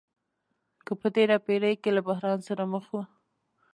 په 1.01 1.07
تېره 1.15 1.37
پېړۍ 1.45 1.75
کې 1.81 1.89
له 1.97 2.01
بحران 2.07 2.39
سره 2.47 2.63
مخ 2.73 2.85
وو. 2.93 3.03